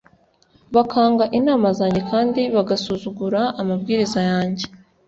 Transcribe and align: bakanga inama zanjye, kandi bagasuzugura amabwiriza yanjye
bakanga 0.75 1.23
inama 1.37 1.67
zanjye, 1.77 2.01
kandi 2.11 2.41
bagasuzugura 2.55 3.41
amabwiriza 3.61 4.19
yanjye 4.31 4.65